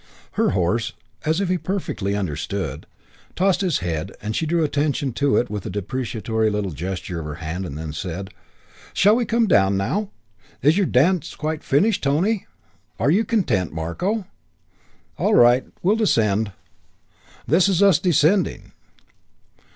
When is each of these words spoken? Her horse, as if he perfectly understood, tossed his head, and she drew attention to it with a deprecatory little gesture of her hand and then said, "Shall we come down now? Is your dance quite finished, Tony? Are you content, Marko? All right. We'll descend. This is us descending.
Her 0.31 0.49
horse, 0.57 0.93
as 1.25 1.39
if 1.39 1.47
he 1.49 1.59
perfectly 1.59 2.15
understood, 2.15 2.87
tossed 3.35 3.61
his 3.61 3.81
head, 3.85 4.11
and 4.19 4.35
she 4.35 4.47
drew 4.47 4.63
attention 4.63 5.13
to 5.13 5.37
it 5.37 5.47
with 5.47 5.63
a 5.67 5.69
deprecatory 5.69 6.49
little 6.49 6.71
gesture 6.71 7.19
of 7.19 7.27
her 7.27 7.35
hand 7.35 7.67
and 7.67 7.77
then 7.77 7.93
said, 7.93 8.31
"Shall 8.95 9.15
we 9.15 9.25
come 9.25 9.45
down 9.45 9.77
now? 9.77 10.09
Is 10.63 10.75
your 10.75 10.87
dance 10.87 11.35
quite 11.35 11.63
finished, 11.63 12.01
Tony? 12.03 12.47
Are 12.97 13.11
you 13.11 13.23
content, 13.23 13.73
Marko? 13.73 14.25
All 15.19 15.35
right. 15.35 15.65
We'll 15.83 15.97
descend. 15.97 16.51
This 17.45 17.69
is 17.69 17.83
us 17.83 17.99
descending. 17.99 18.71